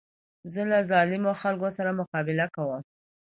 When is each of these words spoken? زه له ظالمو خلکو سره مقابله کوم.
زه 0.53 0.61
له 0.71 0.79
ظالمو 0.91 1.31
خلکو 1.41 1.67
سره 1.77 1.97
مقابله 1.99 2.45
کوم. 2.55 2.81